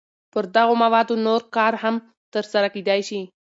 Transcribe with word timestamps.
پر 0.31 0.43
دغو 0.55 0.73
موادو 0.83 1.13
نور 1.25 1.41
کار 1.55 1.73
هم 1.83 1.95
تر 2.33 2.43
سره 2.53 2.67
کېدای 2.75 3.01
شي. 3.09 3.21